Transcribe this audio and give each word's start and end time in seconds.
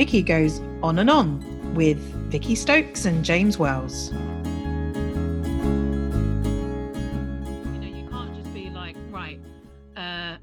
Vicky 0.00 0.22
goes 0.22 0.60
on 0.82 0.98
and 0.98 1.10
on 1.10 1.74
with 1.74 1.98
Vicky 2.32 2.54
Stokes 2.54 3.04
and 3.04 3.22
James 3.22 3.58
Wells. 3.58 4.10
You 4.10 4.18
know, 7.78 7.86
you 7.86 8.08
can't 8.08 8.34
just 8.34 8.54
be 8.54 8.70
like, 8.70 8.96
right, 9.10 9.38
uh, 9.98 10.38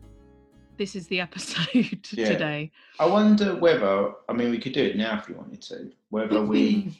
this 0.78 0.96
is 0.96 1.08
the 1.08 1.20
episode 1.20 1.74
Yeah. 2.12 2.30
today. 2.30 2.72
I 3.00 3.08
wonder 3.08 3.56
whether, 3.56 4.12
I 4.30 4.34
mean, 4.34 4.52
we 4.52 4.60
could 4.60 4.74
do 4.74 4.84
it 4.84 4.96
now 4.96 5.18
if 5.18 5.28
you 5.28 5.34
wanted 5.34 5.64
to, 5.64 5.92
whether 6.12 6.40
we 6.46 6.96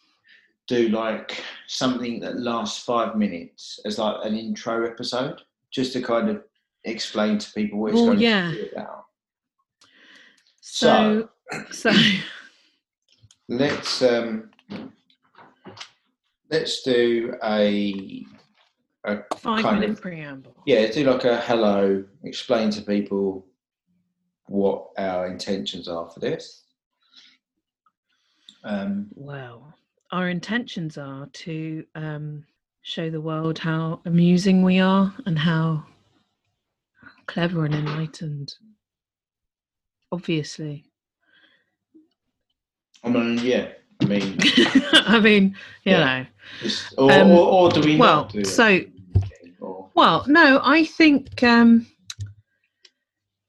do 0.68 0.90
like 0.90 1.42
something 1.66 2.20
that 2.20 2.38
lasts 2.38 2.84
five 2.84 3.16
minutes 3.16 3.80
as 3.84 3.98
like 3.98 4.24
an 4.24 4.36
intro 4.36 4.86
episode, 4.88 5.40
just 5.72 5.92
to 5.94 6.02
kind 6.02 6.30
of 6.30 6.44
explain 6.84 7.38
to 7.38 7.52
people 7.52 7.80
what 7.80 7.90
it's 7.90 8.00
Oh, 8.00 8.06
going 8.06 8.20
yeah. 8.20 8.48
to 8.52 8.56
be 8.56 8.70
about. 8.70 9.06
So, 10.60 10.86
so, 11.22 11.28
So 11.72 11.90
let's 13.48 14.02
um, 14.02 14.50
let's 16.50 16.82
do 16.82 17.34
a, 17.42 18.24
a 19.04 19.16
five 19.36 19.62
kind 19.62 19.80
minute 19.80 19.90
of- 19.96 20.00
preamble. 20.00 20.54
yeah, 20.66 20.86
do 20.90 21.04
like 21.04 21.24
a 21.24 21.40
hello, 21.40 22.04
explain 22.24 22.70
to 22.70 22.82
people 22.82 23.46
what 24.46 24.88
our 24.98 25.26
intentions 25.26 25.88
are 25.88 26.08
for 26.10 26.20
this. 26.20 26.64
Um, 28.64 29.08
Well, 29.14 29.72
our 30.12 30.28
intentions 30.28 30.98
are 30.98 31.26
to 31.26 31.84
um, 31.94 32.44
show 32.82 33.10
the 33.10 33.20
world 33.20 33.58
how 33.58 34.00
amusing 34.04 34.62
we 34.62 34.80
are 34.80 35.14
and 35.26 35.38
how 35.38 35.84
clever 37.26 37.64
and 37.64 37.74
enlightened. 37.74 38.54
Obviously. 40.12 40.84
I 43.02 43.08
mean, 43.08 43.38
yeah, 43.38 43.68
I 44.00 44.04
mean, 44.04 44.38
I 44.92 45.20
mean, 45.20 45.56
you 45.84 45.92
Yeah. 45.92 46.04
know. 46.04 46.26
just, 46.60 46.94
or, 46.98 47.12
Um, 47.12 47.30
or, 47.30 47.46
or 47.48 47.70
do 47.70 47.80
we 47.80 47.96
Well, 47.96 48.16
not 48.22 48.32
do 48.32 48.40
it? 48.40 48.46
so 48.46 48.80
Or, 49.60 49.90
Well, 49.94 50.24
no, 50.26 50.60
I 50.62 50.84
think 50.84 51.42
um 51.42 51.86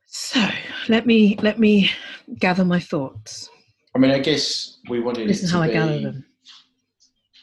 so 0.08 0.46
let 0.90 1.06
me 1.06 1.38
let 1.42 1.60
me 1.60 1.90
gather 2.40 2.66
my 2.66 2.80
thoughts. 2.80 3.50
I 3.96 4.00
mean, 4.00 4.12
I 4.12 4.20
guess 4.20 4.78
we 4.90 5.00
wanted 5.02 5.28
This 5.28 5.44
is 5.44 5.52
to 5.52 5.58
how 5.58 5.64
I 5.64 5.68
gather 5.72 6.00
them. 6.00 6.26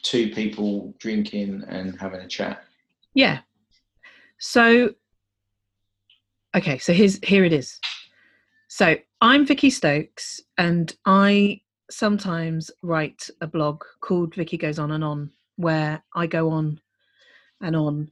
two 0.01 0.29
people 0.31 0.93
drinking 0.99 1.63
and 1.67 1.99
having 1.99 2.21
a 2.21 2.27
chat. 2.27 2.63
Yeah. 3.13 3.39
So 4.39 4.93
okay, 6.55 6.77
so 6.79 6.93
here's 6.93 7.19
here 7.23 7.43
it 7.43 7.53
is. 7.53 7.79
So 8.67 8.95
I'm 9.21 9.45
Vicky 9.45 9.69
Stokes 9.69 10.41
and 10.57 10.95
I 11.05 11.61
sometimes 11.89 12.71
write 12.81 13.29
a 13.41 13.47
blog 13.47 13.83
called 14.01 14.35
Vicky 14.35 14.57
Goes 14.57 14.79
On 14.79 14.91
and 14.91 15.03
On 15.03 15.31
where 15.57 16.01
I 16.15 16.25
go 16.27 16.49
on 16.49 16.79
and 17.61 17.75
on 17.75 18.09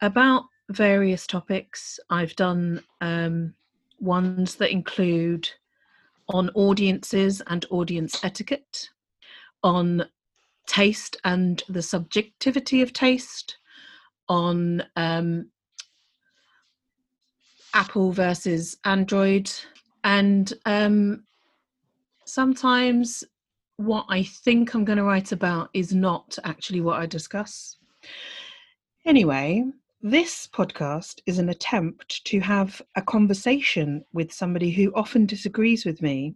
about 0.00 0.44
various 0.68 1.26
topics. 1.26 1.98
I've 2.10 2.36
done 2.36 2.82
um, 3.00 3.54
ones 4.00 4.56
that 4.56 4.70
include 4.70 5.48
on 6.28 6.50
audiences 6.50 7.42
and 7.48 7.66
audience 7.70 8.22
etiquette, 8.24 8.88
on 9.62 10.06
taste 10.66 11.16
and 11.24 11.62
the 11.68 11.82
subjectivity 11.82 12.80
of 12.80 12.92
taste, 12.92 13.58
on 14.28 14.84
um, 14.96 15.50
Apple 17.74 18.12
versus 18.12 18.76
Android, 18.84 19.50
and 20.04 20.52
um, 20.64 21.24
sometimes 22.24 23.24
what 23.76 24.06
I 24.08 24.22
think 24.22 24.74
I'm 24.74 24.84
going 24.84 24.98
to 24.98 25.04
write 25.04 25.32
about 25.32 25.70
is 25.74 25.94
not 25.94 26.38
actually 26.44 26.80
what 26.80 27.00
I 27.00 27.06
discuss. 27.06 27.76
Anyway, 29.04 29.64
this 30.00 30.46
podcast 30.46 31.20
is 31.26 31.38
an 31.38 31.48
attempt 31.48 32.24
to 32.26 32.40
have 32.40 32.80
a 32.96 33.02
conversation 33.02 34.04
with 34.12 34.32
somebody 34.32 34.70
who 34.70 34.92
often 34.94 35.26
disagrees 35.26 35.84
with 35.84 36.00
me 36.02 36.34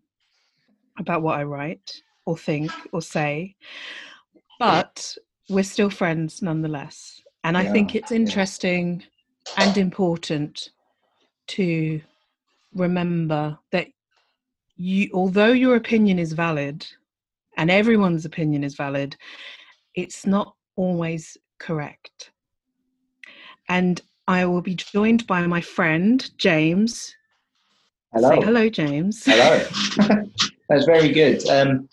about 0.98 1.22
what 1.22 1.38
I 1.38 1.44
write 1.44 2.02
or 2.26 2.36
think 2.36 2.70
or 2.92 3.00
say, 3.00 3.54
but 4.58 5.16
we're 5.48 5.62
still 5.62 5.90
friends 5.90 6.42
nonetheless. 6.42 7.22
And 7.44 7.56
I 7.56 7.64
think 7.64 7.94
Yeah, 7.94 8.00
it's 8.00 8.10
yeah. 8.10 8.16
interesting 8.16 9.04
and 9.56 9.76
important 9.78 10.70
to 11.48 12.00
remember 12.74 13.58
that 13.72 13.88
you 14.78 15.10
although 15.12 15.52
your 15.52 15.76
opinion 15.76 16.18
is 16.18 16.32
valid 16.32 16.86
and 17.56 17.70
everyone's 17.70 18.24
opinion 18.24 18.62
is 18.62 18.76
valid 18.76 19.16
it's 19.94 20.24
not 20.24 20.54
always 20.76 21.36
correct 21.58 22.30
and 23.68 24.00
i 24.28 24.46
will 24.46 24.62
be 24.62 24.76
joined 24.76 25.26
by 25.26 25.46
my 25.46 25.60
friend 25.60 26.30
james 26.38 27.14
Hello. 28.14 28.30
Say 28.30 28.40
hello 28.40 28.68
james 28.70 29.24
Hello. 29.26 29.66
That's 30.68 30.84
very 30.84 31.10
good. 31.12 31.46
Um, 31.48 31.88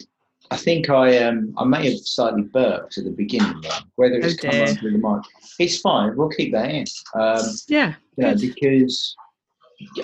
I 0.51 0.57
think 0.57 0.89
I 0.89 1.17
um, 1.19 1.53
I 1.57 1.63
may 1.63 1.89
have 1.89 1.99
slightly 1.99 2.43
burped 2.43 2.97
at 2.97 3.05
the 3.05 3.09
beginning, 3.09 3.61
whether 3.95 4.15
it's 4.15 4.35
Oh, 4.43 4.49
come 4.49 4.51
dear. 4.51 4.67
under 4.67 4.91
the 4.91 4.97
mic. 4.97 5.23
It's 5.59 5.79
fine. 5.79 6.15
We'll 6.15 6.29
keep 6.29 6.51
that 6.51 6.69
in. 6.71 6.85
Um, 7.15 7.45
yeah 7.67 7.95
you 8.17 8.23
know, 8.23 8.35
good. 8.35 8.41
because 8.41 9.15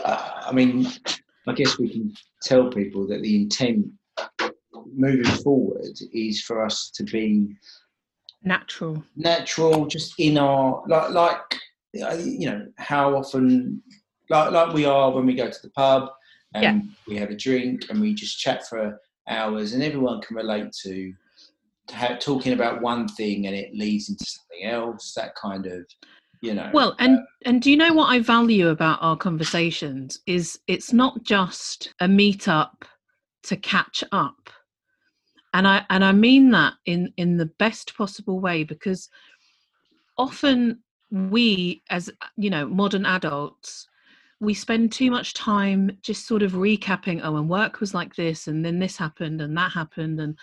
uh, 0.03 0.31
I 0.47 0.52
mean, 0.53 0.88
I 1.47 1.53
guess 1.53 1.79
we 1.79 1.90
can 1.90 2.13
tell 2.44 2.69
people 2.69 3.07
that 3.07 3.22
the 3.22 3.35
intent 3.35 3.88
moving 4.94 5.24
forward 5.24 5.97
is 6.13 6.41
for 6.41 6.63
us 6.63 6.91
to 6.96 7.03
be 7.03 7.56
natural 8.44 9.03
natural, 9.16 9.85
just 9.85 10.13
in 10.19 10.38
our 10.38 10.84
like 10.88 11.12
like 11.12 11.59
uh, 12.03 12.18
you 12.18 12.50
know 12.50 12.66
how 12.78 13.16
often 13.16 13.81
like 14.29 14.52
like 14.52 14.74
we 14.74 14.85
are 14.85 15.12
when 15.12 15.25
we 15.25 15.35
go 15.35 15.50
to 15.50 15.62
the 15.62 15.69
pub 15.72 16.09
and 16.53 16.63
Yeah. 16.63 16.81
we 17.07 17.16
have 17.18 17.29
a 17.29 17.35
drink 17.35 17.85
and 17.90 18.00
we 18.02 18.13
just 18.13 18.40
chat 18.40 18.68
for 18.68 19.00
hours 19.28 19.73
and 19.73 19.84
everyone 19.84 20.22
can 20.22 20.35
relate 20.35 20.72
to 20.84 21.13
talking 22.19 22.53
about 22.53 22.81
one 22.81 23.08
thing 23.08 23.47
and 23.47 23.56
it 23.56 23.73
leads 23.75 24.09
into 24.09 24.25
something 24.25 24.66
else 24.66 25.13
that 25.16 25.35
kind 25.35 25.66
of 25.66 25.85
you 26.41 26.53
know 26.53 26.69
Well, 26.74 26.96
and 27.00 27.19
uh, 27.19 27.24
and 27.46 27.62
do 27.62 27.72
you 27.72 27.78
know 27.78 27.94
what 27.94 28.07
I 28.09 28.19
value 28.19 28.69
about 28.69 29.00
our 29.02 29.16
conversations 29.16 30.19
is 30.25 30.59
it's 30.68 30.91
not 30.91 31.24
just 31.24 31.94
a 32.00 32.07
meetup 32.07 32.84
to 33.44 33.56
catch 33.57 34.03
up. 34.12 34.50
And 35.53 35.68
I 35.68 35.85
and 35.90 36.03
I 36.03 36.12
mean 36.12 36.52
that 36.52 36.74
in 36.85 37.13
in 37.18 37.38
the 37.38 37.46
best 37.46 37.96
possible 37.96 38.40
way 38.40 38.63
because 38.63 39.09
often 40.18 40.81
we 41.12 41.84
as 41.90 42.09
you 42.38 42.50
know 42.50 42.68
modern 42.68 43.06
adults 43.06 43.88
we 44.40 44.53
spend 44.53 44.91
too 44.91 45.12
much 45.12 45.34
time 45.34 45.97
just 46.02 46.25
sort 46.25 46.41
of 46.41 46.53
recapping 46.53 47.22
oh 47.23 47.35
and 47.35 47.50
work 47.50 47.79
was 47.79 47.94
like 47.94 48.16
this 48.16 48.47
and 48.47 48.63
then 48.63 48.79
this 48.79 48.96
happened 48.97 49.41
and 49.41 49.56
that 49.58 49.72
happened 49.72 50.19
and 50.19 50.38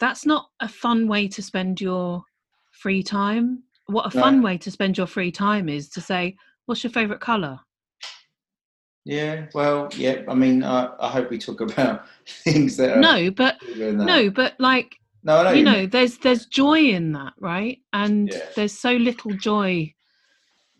that's 0.00 0.26
not 0.26 0.48
a 0.60 0.68
fun 0.68 1.06
way 1.06 1.28
to 1.28 1.40
spend 1.40 1.80
your 1.80 2.24
free 2.72 3.02
time 3.02 3.62
what 3.86 4.06
a 4.06 4.10
fun 4.10 4.42
way 4.42 4.56
to 4.58 4.70
spend 4.70 4.96
your 4.96 5.06
free 5.06 5.30
time 5.30 5.68
is 5.68 5.88
to 5.88 6.00
say 6.00 6.36
what's 6.66 6.82
your 6.82 6.90
favorite 6.90 7.20
color 7.20 7.58
yeah 9.04 9.46
well 9.54 9.88
yeah 9.96 10.22
i 10.28 10.34
mean 10.34 10.64
i, 10.64 10.88
I 10.98 11.08
hope 11.08 11.30
we 11.30 11.38
talk 11.38 11.60
about 11.60 12.04
things 12.26 12.76
that 12.78 12.96
are 12.96 13.00
no 13.00 13.30
but 13.30 13.56
no 13.78 14.30
but 14.30 14.54
like 14.58 14.96
no 15.22 15.38
I 15.38 15.42
know 15.44 15.50
you 15.50 15.58
you 15.58 15.64
know 15.64 15.80
mean. 15.80 15.90
there's 15.90 16.18
there's 16.18 16.46
joy 16.46 16.80
in 16.80 17.12
that 17.12 17.34
right 17.38 17.78
and 17.92 18.32
Yeah. 18.32 18.40
there's 18.56 18.78
so 18.78 18.92
little 18.92 19.32
joy 19.34 19.92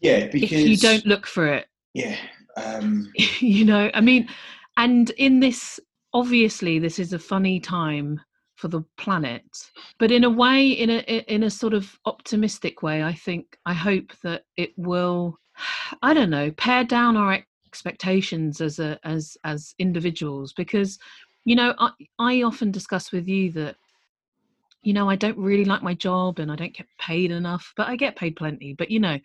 yeah 0.00 0.26
because 0.28 0.53
if 0.53 0.66
you 0.66 0.76
don't 0.76 1.06
look 1.06 1.26
for 1.26 1.47
it 1.47 1.66
yeah 1.93 2.16
um 2.56 3.12
you 3.41 3.64
know 3.64 3.91
i 3.94 4.00
mean 4.00 4.28
and 4.76 5.10
in 5.10 5.41
this 5.41 5.79
obviously 6.14 6.79
this 6.79 6.99
is 6.99 7.12
a 7.12 7.19
funny 7.19 7.61
time 7.61 8.20
for 8.56 8.69
the 8.69 8.83
planet 8.97 9.45
but 9.99 10.11
in 10.11 10.25
a 10.25 10.31
way 10.31 10.69
in 10.69 10.91
a 10.91 10.99
in 11.33 11.43
a 11.43 11.51
sort 11.51 11.75
of 11.75 11.99
optimistic 12.06 12.83
way 12.83 13.03
i 13.03 13.12
think 13.12 13.59
i 13.67 13.73
hope 13.75 14.12
that 14.23 14.45
it 14.56 14.73
will 14.77 15.39
i 16.03 16.15
don't 16.15 16.31
know 16.31 16.51
pare 16.53 16.85
down 16.85 17.17
our 17.17 17.39
expectations 17.67 18.61
as 18.61 18.79
a 18.79 18.99
as 19.05 19.37
as 19.45 19.75
individuals 19.79 20.53
because 20.53 20.99
you 21.45 21.56
know 21.56 21.75
i 21.79 21.91
i 22.19 22.43
often 22.43 22.71
discuss 22.71 23.11
with 23.11 23.27
you 23.27 23.51
that 23.51 23.77
you 24.83 24.93
know 24.93 25.09
i 25.11 25.17
don't 25.17 25.37
really 25.39 25.65
like 25.65 25.83
my 25.83 25.95
job 25.95 26.39
and 26.39 26.53
i 26.53 26.56
don't 26.56 26.77
get 26.77 26.87
paid 27.01 27.31
enough 27.31 27.73
but 27.77 27.89
i 27.89 27.97
get 27.97 28.17
paid 28.17 28.37
plenty 28.37 28.75
but 28.75 28.91
you 28.91 29.01
know 29.01 29.19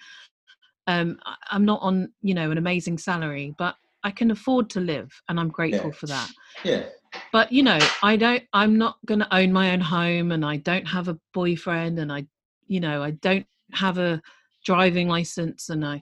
um 0.87 1.19
i'm 1.51 1.65
not 1.65 1.79
on 1.81 2.11
you 2.21 2.33
know 2.33 2.49
an 2.49 2.57
amazing 2.57 2.97
salary 2.97 3.53
but 3.57 3.75
i 4.03 4.09
can 4.09 4.31
afford 4.31 4.69
to 4.69 4.79
live 4.79 5.11
and 5.29 5.39
i'm 5.39 5.49
grateful 5.49 5.91
Yeah. 5.91 5.97
for 5.97 6.07
that 6.07 6.29
yeah 6.63 6.83
but 7.31 7.51
you 7.51 7.63
know 7.63 7.79
i 8.03 8.15
don't 8.15 8.43
i'm 8.53 8.77
not 8.77 8.97
going 9.05 9.19
to 9.19 9.35
own 9.35 9.51
my 9.51 9.71
own 9.71 9.79
home 9.79 10.31
and 10.31 10.45
i 10.45 10.57
don't 10.57 10.87
have 10.87 11.07
a 11.07 11.19
boyfriend 11.33 11.99
and 11.99 12.11
i 12.11 12.25
you 12.67 12.79
know 12.79 13.03
i 13.03 13.11
don't 13.11 13.45
have 13.73 13.97
a 13.97 14.21
driving 14.65 15.07
license 15.07 15.69
and 15.69 15.85
i 15.85 16.01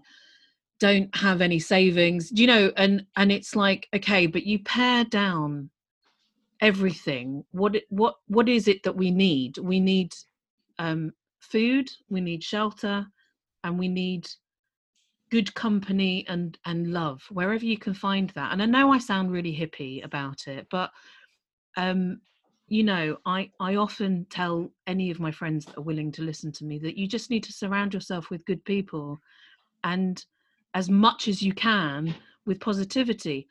don't 0.80 1.14
have 1.16 1.42
any 1.42 1.60
savings 1.60 2.32
you 2.32 2.48
know 2.48 2.72
and 2.78 3.06
and 3.16 3.32
it's 3.32 3.56
like 3.56 3.88
okay 3.94 4.28
but 4.28 4.44
you 4.44 4.60
pare 4.60 5.04
down 5.06 5.70
everything. 6.62 7.44
What 7.52 7.76
what 7.90 8.16
what 8.28 8.50
is 8.50 8.68
it 8.68 8.84
that 8.84 8.96
we 8.96 9.12
need? 9.12 9.58
We 9.58 9.80
need 9.80 10.16
um 10.80 11.14
food 11.40 11.90
we 12.10 12.20
need 12.20 12.44
shelter 12.44 13.06
and 13.64 13.80
we 13.80 13.88
need 13.88 14.28
good 15.30 15.54
company 15.56 16.26
and 16.28 16.58
and 16.66 16.94
love 16.94 17.22
wherever 17.32 17.66
you 17.66 17.78
can 17.78 17.94
find 17.94 18.30
that. 18.32 18.52
And 18.52 18.62
i 18.62 18.66
know 18.66 18.92
i 18.92 18.98
sound 18.98 19.32
really 19.32 19.54
hippie 19.56 20.04
about 20.04 20.48
it 20.48 20.68
but 20.70 20.92
um 21.76 22.20
you 22.68 22.84
know 22.84 23.18
i 23.26 23.50
i 23.60 23.76
often 23.76 24.26
tell 24.30 24.70
any 24.88 25.12
of 25.12 25.20
my 25.20 25.32
friends 25.32 25.66
that 25.66 25.78
are 25.78 25.82
willing 25.82 26.12
to 26.12 26.22
listen 26.24 26.52
to 26.52 26.66
me 26.66 26.80
that 26.80 26.98
you 26.98 27.08
just 27.08 27.30
need 27.30 27.44
to 27.44 27.54
surround 27.54 27.94
yourself 27.94 28.30
with 28.30 28.46
good 28.46 28.64
people 28.66 29.20
and 29.84 30.26
as 30.74 30.90
much 30.90 31.28
as 31.28 31.42
you 31.42 31.54
can 31.54 32.14
with 32.46 32.60
positivity. 32.60 33.48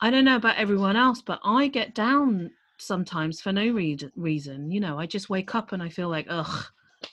I 0.00 0.10
don't 0.10 0.24
know 0.24 0.36
about 0.36 0.56
everyone 0.56 0.96
else 0.96 1.22
but 1.22 1.40
i 1.44 1.68
get 1.68 1.94
down 1.94 2.50
sometimes 2.78 3.40
for 3.40 3.52
no 3.52 3.66
re- 3.68 3.98
reason. 4.16 4.70
You 4.70 4.80
know 4.80 4.98
i 4.98 5.06
just 5.06 5.30
wake 5.30 5.54
up 5.54 5.72
and 5.72 5.82
i 5.82 5.88
feel 5.88 6.08
like 6.08 6.26
ugh 6.28 6.64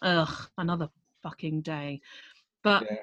ugh 0.01 0.49
another 0.57 0.89
fucking 1.23 1.61
day. 1.61 2.01
But 2.63 2.83
Yeah. 2.89 2.97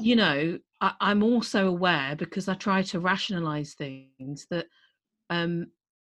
You 0.00 0.16
know 0.16 0.58
I, 0.80 0.92
i'm 1.00 1.22
also 1.22 1.68
aware 1.68 2.16
because 2.16 2.48
i 2.48 2.54
try 2.54 2.82
to 2.82 3.00
rationalize 3.00 3.74
things 3.74 4.46
that 4.50 4.66
um 5.30 5.68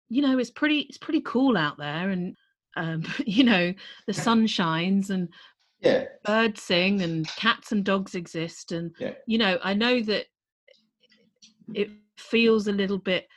you 0.10 0.22
know 0.22 0.38
it's 0.38 0.52
pretty 0.52 0.80
it's 0.82 0.98
pretty 0.98 1.22
cool 1.22 1.58
out 1.58 1.78
there 1.78 2.10
and 2.10 2.36
um 2.78 3.04
you 3.26 3.44
know 3.44 3.74
the 4.08 4.14
sun 4.14 4.48
shines 4.48 5.10
and 5.10 5.30
Yeah, 5.82 6.06
birds 6.24 6.62
sing 6.62 7.02
and 7.02 7.28
cats 7.28 7.72
and 7.72 7.84
dogs 7.84 8.16
exist 8.16 8.72
and 8.72 8.92
Yeah. 9.00 9.14
you 9.28 9.38
know 9.38 9.60
i 9.64 9.74
know 9.74 10.02
that 10.02 10.26
it 11.74 11.90
feels 12.18 12.68
a 12.68 12.72
little 12.72 12.98
bit 12.98 13.28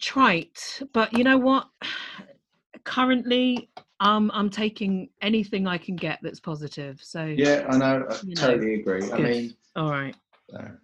trite 0.00 0.82
but 0.92 1.12
you 1.12 1.24
know 1.24 1.38
what? 1.38 1.68
Currently 2.84 3.70
um 4.00 4.30
i'm 4.34 4.48
taking 4.50 5.08
anything 5.22 5.66
i 5.66 5.76
can 5.78 5.96
get 5.96 6.18
that's 6.22 6.40
positive 6.40 7.00
so 7.02 7.24
yeah, 7.24 7.66
I 7.68 7.78
know. 7.78 8.06
I 8.08 8.16
You 8.24 8.34
know, 8.36 8.40
totally 8.40 8.74
agree. 8.74 9.10
I 9.12 9.18
mean, 9.18 9.54
all 9.76 9.90
right 9.90 10.14
uh, 10.54 10.58
Are 10.58 10.78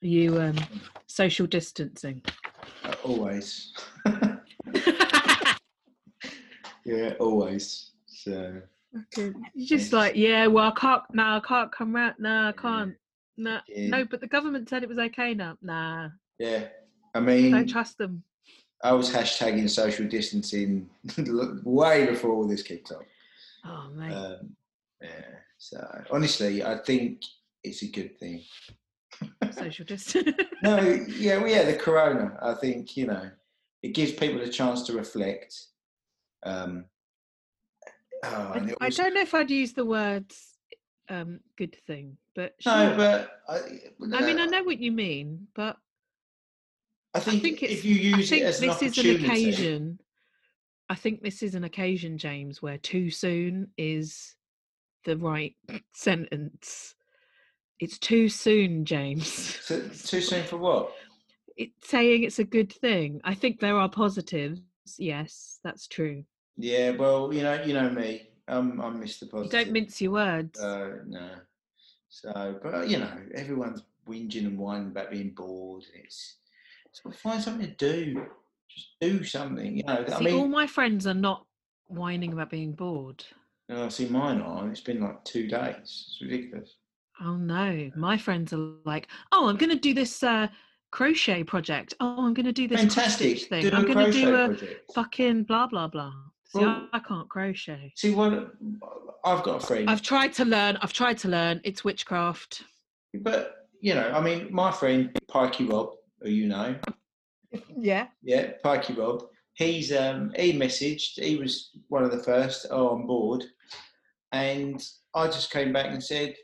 you 0.00 0.40
um 0.40 0.56
social 1.06 1.46
distancing 1.46 2.22
always. 3.04 3.72
yeah, 6.84 7.14
always. 7.20 7.92
So 8.06 8.60
Okay. 8.96 9.32
You're 9.54 9.66
just 9.78 9.92
like, 9.92 10.14
yeah, 10.16 10.46
well, 10.46 10.68
I 10.74 10.80
can't. 10.80 11.02
No, 11.12 11.22
I 11.24 11.40
can't 11.40 11.72
come 11.72 11.94
round. 11.94 12.14
No, 12.18 12.48
I 12.48 12.52
can't. 12.52 12.94
No, 13.36 13.60
Yeah. 13.68 13.88
no. 13.88 14.04
But 14.04 14.20
the 14.20 14.28
government 14.28 14.68
said 14.68 14.82
it 14.82 14.88
was 14.88 14.98
okay 14.98 15.34
now. 15.34 15.58
Nah, 15.62 16.10
yeah, 16.38 16.64
I 17.14 17.20
don't 17.20 17.66
trust 17.68 17.98
them. 17.98 18.22
I 18.84 18.92
was 18.92 19.10
hashtagging 19.10 19.68
social 19.70 20.06
distancing 20.06 20.90
way 21.64 22.06
before 22.06 22.32
all 22.32 22.46
this 22.46 22.62
kicked 22.62 22.92
off. 22.92 23.02
Oh 23.64 23.88
mate, 23.94 24.12
Um, 24.12 24.54
yeah. 25.02 25.24
So 25.56 26.04
honestly, 26.10 26.62
I 26.62 26.76
think 26.76 27.22
it's 27.64 27.82
a 27.82 27.86
good 27.86 28.18
thing. 28.20 28.42
social 29.52 29.86
distance. 29.86 30.30
No, 30.62 30.78
yeah, 31.08 31.36
well, 31.38 31.48
yeah, 31.48 31.64
the 31.64 31.76
corona. 31.76 32.38
I 32.42 32.54
think 32.54 32.96
you 32.96 33.06
know, 33.06 33.30
it 33.82 33.88
gives 33.94 34.12
people 34.12 34.40
a 34.42 34.48
chance 34.48 34.82
to 34.82 34.92
reflect. 34.94 35.54
Um, 36.42 36.84
oh, 38.24 38.52
I, 38.54 38.58
it 38.58 38.76
I 38.80 38.88
don't 38.90 39.14
know 39.14 39.20
if 39.20 39.34
I'd 39.34 39.50
use 39.50 39.72
the 39.72 39.84
words 39.84 40.54
um, 41.08 41.40
"good 41.56 41.76
thing," 41.86 42.16
but 42.34 42.54
No, 42.64 42.86
sure. 42.88 42.96
but 42.96 43.40
I, 43.48 43.56
I 44.14 44.26
mean, 44.26 44.40
I 44.40 44.46
know 44.46 44.64
what 44.64 44.78
you 44.78 44.92
mean, 44.92 45.48
but 45.54 45.76
I 47.14 47.18
I 47.18 47.20
think, 47.20 47.42
think 47.42 47.62
it's. 47.62 47.72
if 47.72 47.84
you 47.84 47.94
I 48.14 48.18
use 48.18 48.26
it 48.32 48.34
think 48.36 48.44
as 48.44 48.60
an 48.62 48.68
this 48.68 48.82
is 48.82 48.98
an 48.98 49.24
occasion. 49.24 50.00
I 50.90 50.94
think 50.94 51.22
this 51.22 51.42
is 51.42 51.54
an 51.54 51.64
occasion, 51.64 52.18
James, 52.18 52.60
where 52.60 52.76
too 52.76 53.10
soon 53.10 53.68
is 53.78 54.34
the 55.04 55.16
right 55.16 55.54
sentence. 55.94 56.94
It's 57.80 57.98
too 57.98 58.28
soon, 58.28 58.84
James. 58.84 59.60
too, 59.66 59.88
too 60.04 60.20
soon 60.20 60.44
for 60.44 60.58
what? 60.58 60.92
it's 61.56 61.88
saying 61.88 62.24
it's 62.24 62.38
a 62.40 62.44
good 62.44 62.72
thing. 62.72 63.20
I 63.24 63.34
think 63.34 63.60
there 63.60 63.78
are 63.78 63.88
positives. 63.88 64.60
Yes, 64.98 65.60
that's 65.64 65.86
true. 65.86 66.24
Yeah, 66.56 66.90
well, 66.90 67.32
you 67.32 67.42
know, 67.42 67.62
you 67.62 67.74
know 67.74 67.90
me. 67.90 68.28
I'm, 68.48 68.80
I'm 68.80 69.00
Mr. 69.00 69.22
You 69.22 69.28
Positive. 69.28 69.50
don't 69.52 69.72
mince 69.72 70.00
your 70.02 70.12
words. 70.12 70.58
Uh, 70.60 70.98
no. 71.06 71.30
So, 72.08 72.58
but 72.62 72.88
you 72.88 72.98
know, 72.98 73.12
everyone's 73.34 73.82
whinging 74.08 74.46
and 74.46 74.58
whining 74.58 74.88
about 74.88 75.10
being 75.10 75.30
bored. 75.30 75.84
And 75.94 76.04
it's 76.04 76.36
so 76.94 77.10
find 77.10 77.42
something 77.42 77.66
to 77.66 77.74
do. 77.74 78.24
Just 78.70 78.88
do 79.00 79.24
something. 79.24 79.76
You 79.76 79.82
know, 79.84 80.04
I 80.08 80.18
see, 80.18 80.32
all 80.32 80.48
my 80.48 80.66
friends 80.66 81.06
are 81.06 81.14
not 81.14 81.44
whining 81.86 82.32
about 82.32 82.50
being 82.50 82.72
bored. 82.72 83.24
No, 83.68 83.84
I 83.86 83.88
see 83.88 84.06
mine 84.06 84.40
are. 84.40 84.68
It's 84.70 84.80
been 84.80 85.00
like 85.00 85.22
two 85.24 85.48
days. 85.48 85.74
It's 85.80 86.18
ridiculous. 86.22 86.76
Oh 87.20 87.36
no, 87.36 87.90
my 87.96 88.16
friends 88.16 88.52
are 88.52 88.72
like, 88.84 89.08
oh, 89.32 89.48
I'm 89.48 89.56
going 89.56 89.70
to 89.70 89.76
do 89.78 89.94
this 89.94 90.22
uh, 90.22 90.48
crochet 90.90 91.44
project. 91.44 91.94
Oh, 92.00 92.24
I'm 92.26 92.34
going 92.34 92.46
to 92.46 92.52
do 92.52 92.68
this 92.68 92.80
Fantastic. 92.80 93.48
thing. 93.48 93.62
Do 93.62 93.70
I'm 93.72 93.84
going 93.86 94.06
to 94.06 94.12
do 94.12 94.34
a 94.34 94.48
project. 94.48 94.92
fucking 94.94 95.44
blah 95.44 95.66
blah 95.66 95.88
blah. 95.88 96.12
See, 96.46 96.60
Well- 96.60 96.88
I, 96.92 96.96
I 96.98 97.00
can't 97.00 97.28
crochet. 97.28 97.92
See 97.96 98.12
what 98.14 98.52
I've 99.24 99.42
got 99.42 99.62
a 99.62 99.66
friend, 99.66 99.90
I've 99.90 100.02
tried 100.02 100.32
to 100.34 100.44
learn. 100.44 100.76
I've 100.82 100.92
tried 100.92 101.18
to 101.18 101.28
learn. 101.28 101.60
It's 101.64 101.84
witchcraft. 101.84 102.62
but 103.14 103.68
you 103.80 103.94
know, 103.94 104.10
I 104.10 104.20
mean, 104.20 104.48
my 104.50 104.70
friend 104.72 105.10
Pikey 105.30 105.70
Rob, 105.70 105.90
who 106.24 106.30
you 106.30 106.48
know, 106.48 106.74
Yeah. 107.76 108.08
yeah, 108.22 108.52
Pikey 108.64 108.96
Rob. 108.96 109.24
He's 109.54 109.92
um 109.92 110.32
he 110.34 110.52
messaged. 110.58 111.22
He 111.22 111.36
was 111.36 111.70
one 111.88 112.02
of 112.02 112.10
the 112.10 112.22
first. 112.22 112.66
on 112.70 113.02
I'm 113.02 113.40
and 114.32 114.82
I 115.14 115.26
just 115.26 115.52
came 115.52 115.72
back 115.72 115.86
and 115.86 116.02
said, 116.02 116.34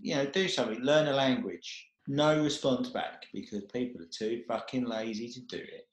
you 0.00 0.14
know, 0.14 0.26
do 0.26 0.46
something. 0.46 0.80
Learn 0.80 1.08
a 1.08 1.12
language. 1.12 1.88
No 2.06 2.40
response 2.42 2.90
back 2.90 3.24
because 3.34 3.64
people 3.72 4.00
are 4.02 4.08
too 4.16 4.42
fucking 4.46 4.84
lazy 4.84 5.28
to 5.30 5.40
do 5.40 5.56
it. 5.56 5.86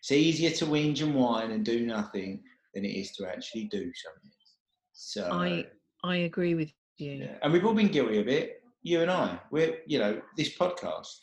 It's 0.00 0.12
easier 0.12 0.50
to 0.50 0.66
whinge 0.66 1.00
and 1.02 1.14
whine 1.14 1.52
and 1.52 1.64
do 1.64 1.86
nothing 1.86 2.42
than 2.74 2.84
it 2.84 2.88
is 2.90 3.12
to 3.12 3.26
actually 3.26 3.64
do 3.64 3.90
something. 3.94 4.30
So 4.92 5.30
I 5.32 5.66
I 6.04 6.16
agree 6.16 6.54
with 6.54 6.72
you. 6.98 7.12
yeah. 7.12 7.38
and 7.42 7.52
we've 7.52 7.64
all 7.64 7.74
been 7.74 7.88
guilty 7.88 8.18
of 8.18 8.28
it. 8.28 8.62
You 8.82 9.00
and 9.00 9.10
I. 9.10 9.38
We're 9.50 9.78
you 9.86 9.98
know 9.98 10.20
this 10.36 10.58
podcast 10.58 11.16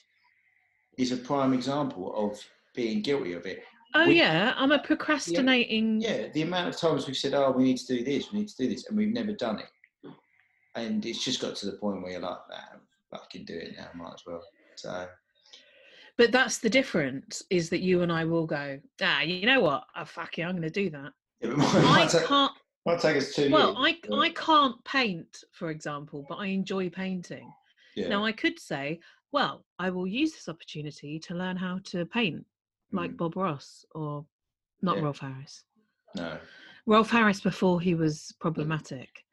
is 1.00 1.14
a 1.14 1.18
prime 1.18 1.54
example 1.54 2.14
of 2.16 2.38
being 2.76 3.02
guilty 3.02 3.34
of 3.34 3.46
it. 3.46 3.64
Oh 3.96 4.06
We- 4.08 4.18
yeah, 4.18 4.54
I'm 4.58 4.72
a 4.72 4.80
procrastinating. 4.80 6.02
Yeah, 6.02 6.28
the 6.28 6.44
amount 6.44 6.68
of 6.70 6.78
times 6.78 7.08
we've 7.08 7.18
said, 7.18 7.34
"Oh, 7.34 7.52
we 7.52 7.64
need 7.64 7.78
to 7.78 7.88
do 7.98 8.04
this, 8.04 8.32
we 8.32 8.40
need 8.40 8.50
to 8.50 8.58
do 8.58 8.68
this," 8.70 8.86
and 8.88 8.98
we've 8.98 9.14
never 9.14 9.32
done 9.32 9.60
it, 9.60 10.12
and 10.76 11.04
it's 11.06 11.24
just 11.24 11.42
got 11.42 11.56
to 11.58 11.66
the 11.66 11.78
point 11.78 12.04
where 12.04 12.12
you're 12.12 12.22
like, 12.22 12.38
"Nah, 12.50 13.18
can 13.32 13.46
do 13.46 13.56
it 13.56 13.76
now, 13.78 13.88
might 13.96 14.14
as 14.14 14.24
well." 14.28 14.44
So 14.76 15.08
But 16.18 16.32
that's 16.32 16.58
the 16.60 16.70
difference 16.70 17.42
is 17.50 17.70
that 17.70 17.80
you 17.80 18.02
and 18.02 18.12
I 18.12 18.26
will 18.26 18.46
go, 18.46 18.80
ah, 19.02 19.22
you 19.22 19.46
know 19.46 19.62
what? 19.62 19.86
Oh, 19.96 20.04
fuck 20.06 20.38
it, 20.38 20.44
I'm 20.44 20.52
going 20.52 20.64
to 20.64 20.70
do 20.70 20.90
that. 20.90 21.14
might, 21.44 21.76
I 21.76 21.82
might, 21.96 22.12
can't. 22.28 22.52
might 22.86 23.00
take 23.00 23.18
us 23.18 23.34
two 23.34 23.50
Well, 23.50 23.82
years. 23.82 23.98
I 24.12 24.16
I 24.26 24.30
can't 24.32 24.84
paint, 24.84 25.44
for 25.54 25.70
example, 25.70 26.26
but 26.30 26.36
I 26.36 26.48
enjoy 26.48 26.90
painting. 26.90 27.50
yeah. 27.96 28.10
Now 28.10 28.26
I 28.26 28.32
could 28.34 28.60
say, 28.60 29.00
well, 29.32 29.66
I 29.78 29.90
will 29.90 30.08
use 30.08 30.34
this 30.34 30.50
opportunity 30.50 31.20
to 31.20 31.36
learn 31.36 31.56
how 31.58 31.80
to 31.86 32.06
paint 32.06 32.46
like 32.92 33.12
Mm, 33.12 33.18
Bob 33.18 33.36
Ross 33.36 33.86
or 33.94 34.26
not 34.82 34.98
Yeah. 34.98 35.04
Rolf 35.04 35.20
Harris. 35.20 35.64
no. 36.16 36.40
Rolf 36.86 37.10
Harris 37.12 37.40
before 37.42 37.80
he 37.80 37.94
was 37.94 38.34
problematic. 38.40 39.24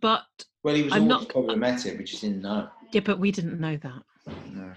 But 0.00 0.26
Well, 0.64 0.74
he 0.74 0.82
was 0.82 0.92
I'm 0.92 1.06
not- 1.06 1.28
problematic. 1.28 1.98
We 1.98 2.04
just 2.04 2.22
didn't 2.22 2.42
know. 2.42 2.68
yeah, 2.92 3.02
but 3.04 3.18
we 3.20 3.30
didn't 3.30 3.60
know 3.60 3.76
that. 3.76 4.02
No. 4.50 4.74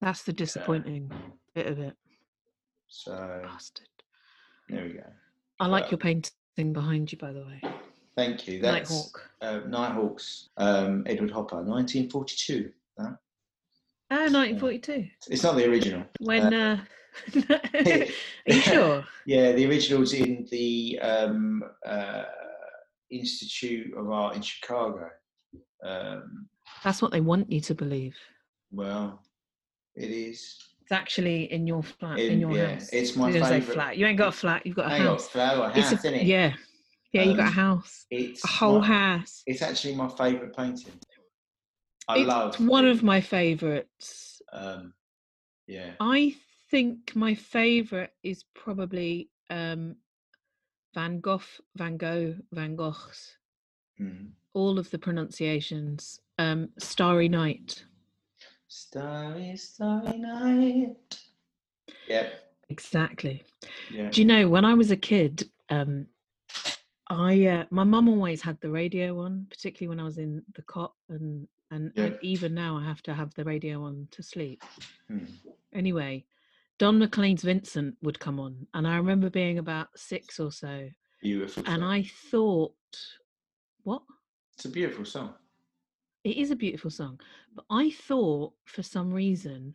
That's 0.00 0.22
the 0.22 0.32
disappointing 0.32 1.10
bit 1.54 1.66
of 1.66 1.78
it. 1.80 1.96
So 2.86 3.40
Bastard. 3.42 3.88
there 4.68 4.84
we 4.84 4.92
go. 4.94 5.12
I 5.58 5.66
like 5.66 5.84
Well, 5.84 5.90
your 5.92 5.98
painting 5.98 6.72
behind 6.72 7.10
you, 7.10 7.18
by 7.18 7.32
the 7.32 7.44
way. 7.44 7.60
Thank 8.14 8.46
you. 8.46 8.60
That's 8.60 8.90
Nighthawk. 8.90 9.30
uh, 9.40 9.60
Nighthawks. 9.68 10.50
Um, 10.58 11.02
Edward 11.06 11.30
Hopper, 11.32 11.56
1942. 11.62 12.72
That. 12.98 13.18
Oh, 14.12 14.16
1942. 14.30 15.06
It's 15.28 15.42
not 15.42 15.56
the 15.56 15.68
original. 15.68 16.02
When 16.18 16.52
uh, 16.52 16.80
are 17.34 18.06
you 18.46 18.60
sure? 18.60 19.04
Yeah, 19.26 19.52
the 19.52 19.66
original's 19.66 20.12
in 20.14 20.46
the 20.50 20.98
um, 21.00 21.62
uh, 21.86 22.24
Institute 23.10 23.92
of 23.96 24.10
Art 24.10 24.36
in 24.36 24.42
Chicago. 24.42 25.08
Um, 25.84 26.48
That's 26.84 27.00
what 27.00 27.12
they 27.12 27.20
want 27.20 27.50
you 27.52 27.60
to 27.60 27.74
believe. 27.74 28.16
well, 28.72 29.22
it 29.96 30.10
is. 30.10 30.56
It's 30.82 30.92
actually 30.92 31.52
in 31.52 31.66
your 31.68 31.82
flat, 31.82 32.18
in, 32.18 32.32
In- 32.34 32.40
your 32.40 32.52
yeah, 32.52 32.72
house. 32.74 32.88
it's 32.92 33.14
my 33.16 33.24
I 33.24 33.26
was 33.28 33.36
gonna 33.36 33.46
say 33.48 33.60
favourite- 33.60 33.74
flat. 33.74 33.96
You 33.96 34.06
ain't 34.06 34.18
got 34.18 34.28
a 34.28 34.32
flat. 34.32 34.66
You've 34.66 34.76
got 34.76 34.90
a 34.90 34.94
on, 34.96 35.00
house. 35.02 35.28
flower 35.28 35.72
It's 35.74 35.88
house, 35.88 35.92
a, 35.92 36.08
isn't 36.08 36.14
it? 36.14 36.26
yeah, 36.26 36.52
yeah. 37.12 37.22
You 37.22 37.36
got 37.36 37.44
a 37.44 37.46
Um, 37.46 37.52
house, 37.52 38.06
It's 38.10 38.44
a 38.44 38.48
whole 38.48 38.80
my- 38.80 38.86
house. 38.86 39.42
It's 39.46 39.62
actually 39.62 39.94
my 39.94 40.08
favourite 40.08 40.54
painting. 40.56 40.92
I 42.10 42.18
it's 42.18 42.28
love 42.28 42.68
one 42.68 42.86
it. 42.86 42.90
of 42.90 43.02
my 43.02 43.20
favourites. 43.20 44.42
Um, 44.52 44.94
yeah, 45.66 45.92
I 46.00 46.34
think 46.70 47.14
my 47.14 47.34
favorite 47.34 48.12
is 48.22 48.44
probably 48.54 49.30
um, 49.50 49.96
Van 50.94 51.20
Gogh, 51.20 51.42
Van 51.76 51.96
Gogh, 51.96 52.36
Van 52.52 52.76
Gogh's. 52.76 53.36
Mm. 54.00 54.30
All 54.52 54.78
of 54.78 54.90
the 54.90 54.98
pronunciations. 54.98 56.20
Um, 56.38 56.70
Starry 56.78 57.28
Night. 57.28 57.84
Starry, 58.72 59.56
starry 59.56 60.18
night. 60.18 61.20
Yep. 62.08 62.32
Exactly. 62.68 63.42
Yeah. 63.92 64.10
Do 64.10 64.20
you 64.20 64.24
know 64.24 64.48
when 64.48 64.64
I 64.64 64.74
was 64.74 64.92
a 64.92 64.96
kid, 64.96 65.50
um, 65.70 66.06
I 67.08 67.46
uh, 67.46 67.64
my 67.70 67.82
mum 67.82 68.08
always 68.08 68.40
had 68.40 68.60
the 68.60 68.70
radio 68.70 69.20
on, 69.20 69.46
particularly 69.50 69.88
when 69.88 69.98
I 69.98 70.04
was 70.04 70.18
in 70.18 70.42
the 70.54 70.62
cot, 70.62 70.92
and 71.08 71.48
and, 71.70 71.92
Yeah. 71.94 72.04
and 72.04 72.18
even 72.22 72.54
now 72.54 72.76
I 72.76 72.84
have 72.84 73.02
to 73.02 73.14
have 73.14 73.32
the 73.34 73.44
radio 73.44 73.84
on 73.84 74.08
to 74.12 74.22
sleep. 74.22 74.62
Mm. 75.10 75.28
Anyway, 75.72 76.24
Don 76.78 76.98
McLean's 76.98 77.42
Vincent 77.42 77.96
would 78.02 78.18
come 78.18 78.40
on, 78.40 78.66
and 78.74 78.86
I 78.86 78.96
remember 78.96 79.30
being 79.30 79.58
about 79.58 79.88
six 79.96 80.40
or 80.40 80.50
so, 80.50 80.88
Beautiful. 81.22 81.62
and 81.66 81.80
song. 81.80 81.90
I 81.90 82.02
thought, 82.30 82.74
what? 83.82 84.02
It's 84.54 84.64
a 84.64 84.70
beautiful 84.70 85.04
song. 85.04 85.34
It 86.24 86.36
is 86.36 86.50
a 86.50 86.56
beautiful 86.56 86.90
song, 86.90 87.20
but 87.54 87.64
I 87.70 87.90
thought 87.90 88.52
for 88.64 88.82
some 88.82 89.12
reason, 89.12 89.74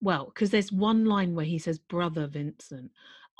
well, 0.00 0.26
because 0.26 0.50
there's 0.50 0.72
one 0.72 1.04
line 1.04 1.34
where 1.34 1.44
he 1.44 1.58
says 1.58 1.78
"brother 1.78 2.26
Vincent," 2.26 2.90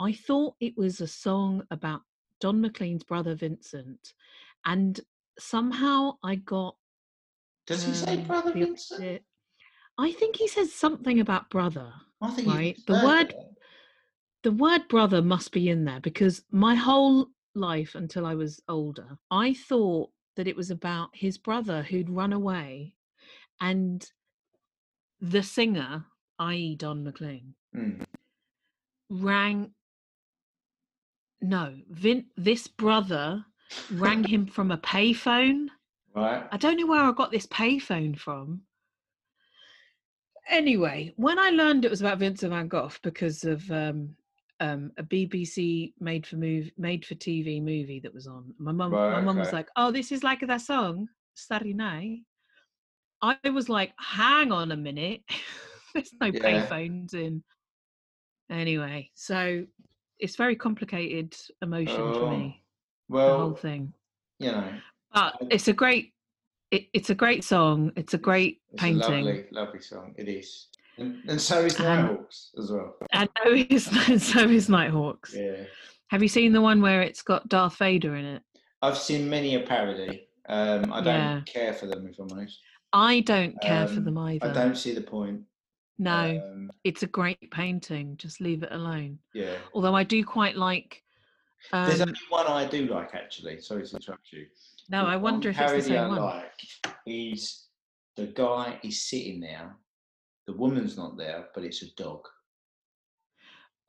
I 0.01 0.13
thought 0.13 0.55
it 0.61 0.77
was 0.77 1.01
a 1.01 1.09
song 1.09 1.65
about 1.71 2.03
Don 2.41 2.61
McLean's 2.61 3.03
brother 3.05 3.35
Vincent, 3.35 4.13
and 4.65 5.01
somehow 5.39 6.17
I 6.23 6.37
got. 6.37 6.77
Does 7.67 7.85
he 7.85 7.95
say 7.95 8.17
um, 8.17 8.25
brother 8.25 8.53
the 8.53 8.61
Vincent? 8.61 9.23
I 9.97 10.13
think 10.13 10.37
he 10.37 10.49
says 10.49 10.73
something 10.73 11.21
about 11.21 11.51
brother. 11.51 11.93
I 12.21 12.31
think 12.33 12.49
Right, 12.49 12.87
the 12.87 12.95
word- 12.95 13.35
the 14.43 14.53
word 14.53 14.89
brother 14.89 15.23
must 15.23 15.53
be 15.53 15.69
in 15.71 15.85
there 15.85 16.01
because 16.01 16.45
my 16.51 16.75
whole 16.75 17.31
life 17.55 17.95
until 17.95 18.27
I 18.27 18.35
was 18.35 18.61
older, 18.69 19.17
I 19.31 19.55
thought 19.55 20.11
that 20.37 20.47
it 20.49 20.57
was 20.57 20.71
about 20.71 21.11
his 21.17 21.39
brother 21.39 21.83
who'd 21.83 22.11
run 22.11 22.33
away 22.33 22.95
and 23.61 24.05
the 25.21 25.43
singer, 25.43 26.05
i.e., 26.41 26.75
Don 26.77 27.05
McLean, 27.05 27.55
Mm. 27.75 28.05
rang. 29.09 29.75
No, 31.41 31.81
Vin, 31.89 32.27
this 32.37 32.67
brother 32.67 33.47
rang 33.91 34.25
him 34.25 34.47
from 34.47 34.71
a 34.71 34.79
payphone. 34.79 35.69
Right. 36.15 36.51
I 36.51 36.57
don't 36.57 36.79
know 36.79 36.87
where 36.87 37.03
I 37.03 37.13
got 37.13 37.31
this 37.31 37.47
payphone 37.47 38.19
from. 38.19 38.67
Anyway, 40.49 41.13
when 41.17 41.39
I 41.39 41.51
learned 41.51 41.85
it 41.85 41.91
was 41.91 42.01
about 42.01 42.19
Vincent 42.19 42.53
van 42.53 42.69
Gogh 42.69 42.91
because 43.03 43.45
of 43.45 43.71
um, 43.71 44.15
um, 44.61 44.93
a 44.99 45.03
BBC 45.03 45.95
made 46.01 46.27
for 46.27 46.37
move 46.37 46.71
made 46.77 47.05
for 47.07 47.15
TV 47.15 47.61
movie 47.63 48.01
that 48.01 48.13
was 48.13 48.27
on, 48.27 48.55
my 48.59 48.73
mum 48.73 48.91
Right, 48.91 49.09
my 49.09 49.21
mum 49.21 49.39
was 49.39 49.53
like, 49.53 49.69
"Oh, 49.77 49.91
this 49.91 50.13
is 50.13 50.23
like 50.23 50.41
that 50.41 50.61
song, 50.61 51.09
Starry 51.35 51.73
Night." 51.73 52.21
I 53.23 53.39
was 53.51 53.69
like, 53.69 53.95
"Hang 53.99 54.53
on 54.53 54.73
a 54.73 54.77
minute, 54.77 55.23
there's 55.95 56.13
no 56.21 56.33
Yeah. 56.33 56.41
payphones 56.47 57.15
in." 57.15 57.43
Anyway, 58.51 59.11
so 59.15 59.67
it's 60.19 60.37
very 60.37 60.57
complicated 60.57 61.35
emotion 61.63 62.13
for 62.13 62.25
Oh, 62.25 62.27
me, 62.27 62.63
the 63.25 63.35
whole 63.35 63.55
thing 63.55 63.95
you 64.39 64.51
know, 64.53 64.81
but 65.15 65.35
it's 65.51 65.69
a 65.69 65.73
great 65.73 66.13
it, 66.71 66.87
it's 66.93 67.11
a 67.11 67.15
great 67.15 67.45
song 67.45 67.93
it's 67.97 68.15
a 68.15 68.19
great 68.19 68.61
it's 68.73 68.83
painting 68.83 69.01
a 69.03 69.31
lovely, 69.31 69.47
lovely 69.53 69.81
song. 69.81 70.15
It 70.19 70.29
is. 70.29 70.67
And, 70.99 71.23
and 71.29 71.41
so 71.41 71.61
is 71.65 71.77
And- 71.79 71.87
Nighthawks 72.09 72.51
as 72.59 72.71
well. 72.71 72.97
and 73.13 73.29
so 73.43 73.53
is 73.53 73.85
so 74.33 74.41
is 74.49 74.69
nighthawks 74.69 75.35
Yeah. 75.35 75.65
have 76.09 76.23
you 76.23 76.29
seen 76.29 76.53
the 76.53 76.61
one 76.61 76.83
where 76.83 77.01
it's 77.03 77.23
got 77.23 77.49
darth 77.49 77.77
vader 77.79 78.17
in 78.17 78.25
it 78.25 78.43
I've 78.83 78.99
seen 78.99 79.31
many 79.31 79.55
a 79.55 79.61
parody. 79.61 80.29
Um, 80.47 80.93
I 80.93 81.01
don't 81.01 81.07
Yeah. 81.07 81.41
care 81.47 81.73
for 81.73 81.87
them, 81.87 82.07
if 82.07 82.19
I'm 82.19 82.29
honest. 82.33 82.59
i 82.93 83.21
don't 83.21 83.59
care 83.63 83.87
for 83.87 83.99
Um, 83.99 84.05
them 84.05 84.19
either 84.19 84.49
I 84.49 84.53
don't 84.53 84.77
see 84.77 84.93
the 84.95 85.01
point. 85.01 85.41
no 85.99 86.43
Um, 86.45 86.71
it's 86.85 87.03
a 87.03 87.07
great 87.07 87.51
painting 87.51 88.17
just 88.17 88.41
leave 88.41 88.63
it 88.63 88.73
alone 88.73 89.19
yeah. 89.33 89.55
although 89.75 89.95
i 89.95 90.03
do 90.05 90.25
quite 90.25 90.57
like 90.57 91.03
There's 91.73 92.01
um, 92.03 92.09
only 92.11 92.21
one 92.29 92.47
I 92.47 92.67
do 92.67 92.87
like, 92.89 93.15
actually. 93.15 93.59
Sorry 93.59 93.87
to 93.87 93.97
interrupt 93.97 94.31
you. 94.33 94.45
No 94.89 95.07
i 95.07 95.17
wonder 95.17 95.51
if 95.51 95.61
it's 95.61 95.73
the 95.73 95.83
same 95.83 96.09
one 96.09 96.19
like 96.19 96.53
is 97.07 97.65
the 98.17 98.27
guy 98.27 98.79
is 98.83 99.09
sitting 99.09 99.41
there. 99.41 99.77
The 100.47 100.53
woman's 100.53 100.97
not 100.97 101.17
there, 101.17 101.47
but 101.55 101.65
it's 101.65 101.83
a 101.83 101.95
dog. 101.97 102.21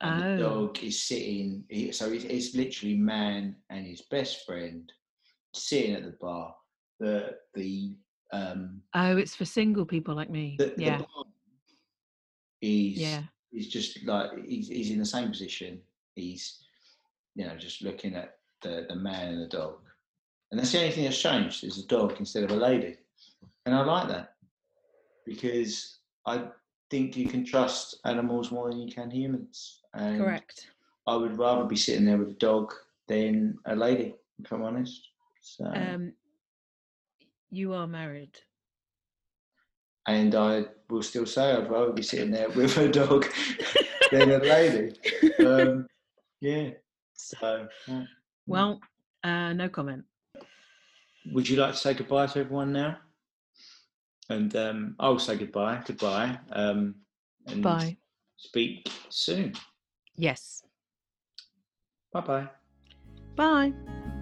And 0.00 0.22
the 0.22 0.46
oh 0.46 0.66
dog 0.66 0.82
is 0.82 1.02
sitting. 1.02 1.64
So 1.92 2.12
it's, 2.12 2.24
it's 2.24 2.54
literally 2.54 2.96
man 2.96 3.56
and 3.70 3.86
his 3.86 4.02
best 4.10 4.44
friend 4.44 4.90
sitting 5.54 5.94
at 5.94 6.04
the 6.04 6.16
bar. 6.20 6.54
The 6.98 7.36
the 7.54 7.94
um 8.32 8.80
oh 8.94 9.16
it's 9.16 9.36
for 9.36 9.44
single 9.44 9.86
people 9.86 10.14
like 10.14 10.30
me 10.30 10.56
the, 10.58 10.74
the 10.76 10.82
yeah 10.82 10.98
bar 10.98 11.24
is 12.60 12.98
yeah 12.98 13.22
he's 13.52 13.68
just 13.68 14.02
like 14.04 14.30
he's, 14.44 14.68
he's 14.68 14.90
in 14.90 14.98
the 14.98 15.06
same 15.06 15.28
position. 15.28 15.80
He's 16.14 16.64
you 17.34 17.46
know 17.46 17.56
just 17.56 17.82
looking 17.82 18.14
at 18.14 18.38
the 18.62 18.86
the 18.88 18.96
man 18.96 19.34
and 19.34 19.42
the 19.42 19.48
dog, 19.48 19.74
and 20.50 20.58
that's 20.60 20.72
the 20.72 20.78
only 20.78 20.92
thing 20.92 21.04
that's 21.04 21.20
changed 21.20 21.64
is 21.64 21.78
a 21.78 21.86
dog 21.86 22.14
instead 22.18 22.44
of 22.44 22.50
a 22.50 22.56
lady, 22.56 22.96
and 23.64 23.74
I 23.74 23.82
like 23.84 24.08
that 24.08 24.34
because 25.24 25.98
I 26.26 26.44
think 26.90 27.16
you 27.16 27.28
can 27.28 27.44
trust 27.44 27.98
animals 28.04 28.50
more 28.50 28.70
than 28.70 28.78
you 28.78 28.92
can 28.92 29.10
humans. 29.10 29.80
And 29.94 30.20
correct 30.20 30.68
I 31.06 31.16
would 31.16 31.38
rather 31.38 31.64
be 31.64 31.76
sitting 31.76 32.04
there 32.04 32.18
with 32.18 32.30
a 32.30 32.34
dog 32.34 32.72
than 33.08 33.58
a 33.66 33.76
lady, 33.76 34.14
if 34.42 34.52
I'm 34.52 34.62
honest. 34.62 35.08
So, 35.40 35.64
um 35.66 36.12
you 37.50 37.72
are 37.74 37.86
married 37.86 38.36
and 40.08 40.34
I 40.34 40.66
will 40.90 41.02
still 41.02 41.26
say 41.26 41.52
I'd 41.52 41.70
rather 41.70 41.92
be 41.92 42.02
sitting 42.02 42.32
there 42.32 42.50
with 42.50 42.76
a 42.76 42.88
dog 42.88 43.26
than 44.10 44.30
a 44.32 44.38
lady. 44.38 44.96
Um, 45.44 45.86
yeah. 46.40 46.70
So, 47.18 47.66
yeah. 47.88 48.04
well 48.46 48.78
uh 49.24 49.54
no 49.54 49.70
comment 49.70 50.04
would 51.32 51.48
you 51.48 51.56
like 51.56 51.72
to 51.72 51.78
say 51.78 51.94
goodbye 51.94 52.26
to 52.26 52.40
everyone 52.40 52.72
now? 52.72 52.98
And 54.28 54.54
um, 54.56 54.96
I'll 54.98 55.18
say 55.18 55.36
goodbye. 55.36 55.82
Goodbye. 55.86 56.38
Um, 56.50 56.96
and 57.46 57.62
bye 57.62 57.96
Speak 58.38 58.88
soon. 59.08 59.54
yes 60.16 60.62
Bye 62.12 62.20
bye. 62.20 62.48
bye 63.36 64.15